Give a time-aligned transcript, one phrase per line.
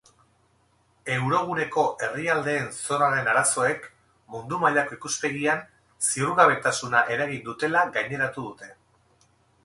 [1.15, 3.85] Euroguneko herrialdeen zorraren arazoek
[4.35, 5.61] mundu mailako ikuspegian
[6.13, 8.71] ziurgabetasuna eragin dutela gaineratu dute.